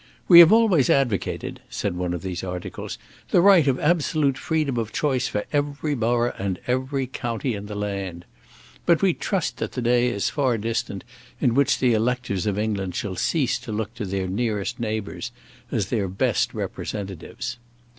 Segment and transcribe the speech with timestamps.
[0.27, 2.97] "We have always advocated," said one of these articles,
[3.29, 7.75] "the right of absolute freedom of choice for every borough and every county in the
[7.75, 8.25] land;
[8.87, 11.03] but we trust that the day is far distant
[11.39, 15.31] in which the electors of England shall cease to look to their nearest neighbours
[15.71, 17.57] as their best representatives."